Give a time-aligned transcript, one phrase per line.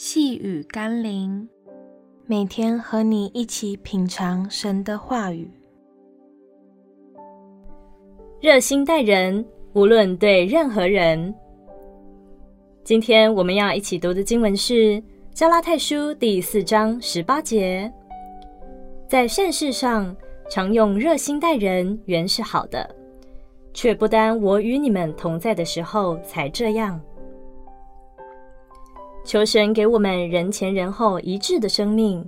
[0.00, 1.48] 细雨甘霖，
[2.24, 5.50] 每天和你一起品尝神的话语。
[8.40, 11.34] 热心待人，无论对任何人。
[12.84, 14.74] 今天我们要一起读的经文是
[15.34, 17.92] 《加拉太书》第四章十八节。
[19.08, 20.16] 在善事上，
[20.48, 22.88] 常用热心待人，原是好的，
[23.74, 27.00] 却不单我与你们同在的时候才这样。
[29.28, 32.26] 求神给我们人前人后一致的生命。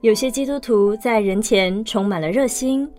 [0.00, 2.90] 有些基督徒在人前充满了热心，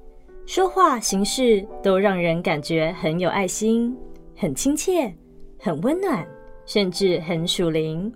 [0.45, 3.97] 说话行事都让人感觉很有爱心、
[4.37, 5.11] 很亲切、
[5.59, 6.23] 很温暖，
[6.67, 8.13] 甚至很属灵。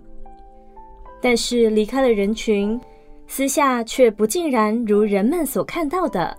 [1.20, 2.80] 但是离开了人群，
[3.26, 6.38] 私下却不尽然如人们所看到的，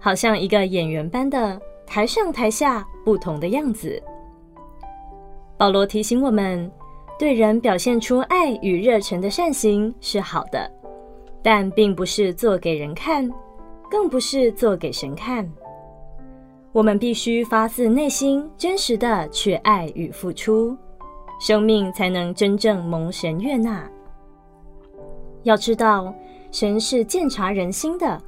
[0.00, 4.02] 好像一个演员般的台上台下不同的样子。
[5.58, 6.72] 保罗提醒我们。
[7.18, 10.70] 对人表现出爱与热忱的善行是好的，
[11.42, 13.28] 但并不是做给人看，
[13.90, 15.50] 更不是做给神看。
[16.70, 20.76] 我们必须发自内心、真实的去爱与付出，
[21.40, 23.90] 生命才能真正蒙神悦纳。
[25.42, 26.14] 要知道，
[26.52, 28.20] 神是鉴察人心的，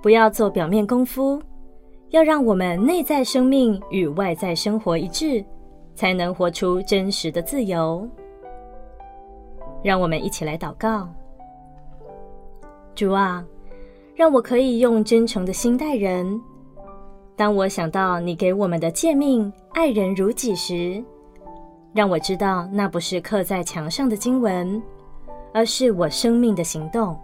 [0.00, 1.42] 不要做表面功夫，
[2.08, 5.44] 要让我们内在生命与外在生活一致。
[5.98, 8.08] 才能活出真实的自由。
[9.82, 11.08] 让我们一起来祷告：
[12.94, 13.44] 主啊，
[14.14, 16.40] 让我可以用真诚的心待人。
[17.34, 21.02] 当我想到你给我们的诫命“爱人如己”时，
[21.92, 24.80] 让我知道那不是刻在墙上的经文，
[25.52, 27.18] 而是我生命的行动。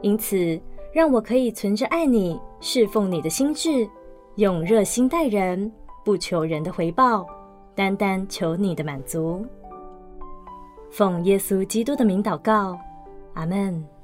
[0.00, 0.60] 因此，
[0.92, 3.88] 让我可以存着爱你、侍奉你的心志，
[4.36, 5.72] 用热心待人，
[6.04, 7.26] 不求人的回报。
[7.78, 9.46] 单单求你的满足，
[10.90, 12.76] 奉耶稣基督的名祷告，
[13.34, 13.97] 阿门。